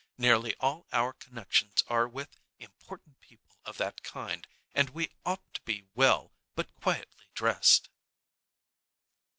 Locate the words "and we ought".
4.73-5.53